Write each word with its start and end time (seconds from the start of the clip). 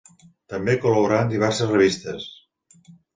També 0.53 0.73
col·laborà 0.85 1.19
en 1.25 1.29
diverses 1.33 1.69
revistes. 1.73 2.25